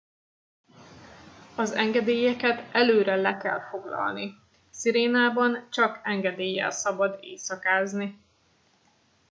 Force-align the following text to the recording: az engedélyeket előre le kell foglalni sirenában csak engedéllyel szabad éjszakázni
az 1.55 1.71
engedélyeket 1.71 2.73
előre 2.75 3.15
le 3.15 3.37
kell 3.37 3.59
foglalni 3.69 4.33
sirenában 4.73 5.67
csak 5.69 5.99
engedéllyel 6.03 6.71
szabad 6.71 7.17
éjszakázni 7.23 8.19